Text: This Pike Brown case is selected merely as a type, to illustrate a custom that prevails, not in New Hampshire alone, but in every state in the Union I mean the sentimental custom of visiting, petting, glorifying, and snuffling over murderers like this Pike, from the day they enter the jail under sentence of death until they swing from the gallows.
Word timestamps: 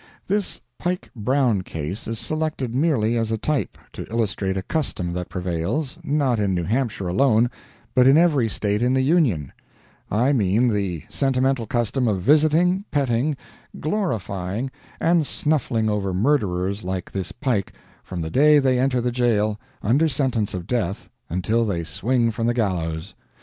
This 0.25 0.61
Pike 0.79 1.11
Brown 1.15 1.61
case 1.61 2.07
is 2.07 2.17
selected 2.17 2.73
merely 2.73 3.15
as 3.17 3.31
a 3.31 3.37
type, 3.37 3.77
to 3.93 4.11
illustrate 4.11 4.57
a 4.57 4.63
custom 4.63 5.13
that 5.13 5.29
prevails, 5.29 5.99
not 6.03 6.39
in 6.39 6.55
New 6.55 6.63
Hampshire 6.63 7.07
alone, 7.07 7.51
but 7.93 8.07
in 8.07 8.17
every 8.17 8.49
state 8.49 8.81
in 8.81 8.95
the 8.95 9.03
Union 9.03 9.51
I 10.09 10.33
mean 10.33 10.69
the 10.69 11.03
sentimental 11.07 11.67
custom 11.67 12.07
of 12.07 12.19
visiting, 12.23 12.83
petting, 12.89 13.37
glorifying, 13.79 14.71
and 14.99 15.23
snuffling 15.23 15.87
over 15.87 16.15
murderers 16.15 16.83
like 16.83 17.11
this 17.11 17.31
Pike, 17.31 17.71
from 18.03 18.21
the 18.21 18.31
day 18.31 18.57
they 18.57 18.79
enter 18.79 19.01
the 19.01 19.11
jail 19.11 19.59
under 19.83 20.07
sentence 20.07 20.55
of 20.55 20.65
death 20.65 21.11
until 21.29 21.63
they 21.63 21.83
swing 21.83 22.31
from 22.31 22.47
the 22.47 22.55
gallows. 22.55 23.13